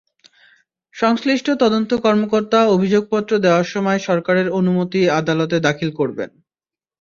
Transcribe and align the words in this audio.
সংশ্লিষ্ট 0.95 1.47
তদন্ত 1.63 1.91
কর্মকর্তা 2.05 2.59
অভিযোগপত্র 2.67 3.31
দেওয়ার 3.37 3.65
সময় 3.65 3.99
সরকারের 3.99 4.47
অনুমতি 4.59 5.01
আদালতে 5.19 5.57
দাখিল 5.67 5.89
করবেন। 5.99 6.29